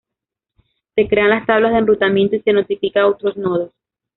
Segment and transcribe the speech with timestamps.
[0.95, 3.69] Se crean las tablas de enrutamiento y se notifica a otros nodos.